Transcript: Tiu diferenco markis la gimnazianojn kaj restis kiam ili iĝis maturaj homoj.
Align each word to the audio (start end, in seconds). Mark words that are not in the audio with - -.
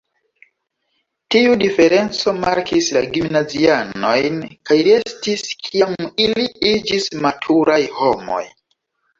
Tiu 1.33 1.57
diferenco 1.63 2.33
markis 2.37 2.87
la 2.97 3.03
gimnazianojn 3.17 4.39
kaj 4.71 4.79
restis 4.89 5.45
kiam 5.69 5.95
ili 6.27 6.47
iĝis 6.73 7.09
maturaj 7.27 7.81
homoj. 8.01 8.43